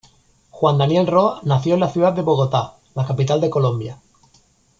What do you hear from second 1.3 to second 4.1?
nació en la ciudad de Bogotá, la capital de Colombia.